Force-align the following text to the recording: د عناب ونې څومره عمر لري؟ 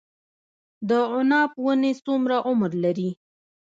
د 0.89 0.91
عناب 1.13 1.51
ونې 1.63 1.93
څومره 2.05 2.35
عمر 2.47 2.71
لري؟ 2.83 3.09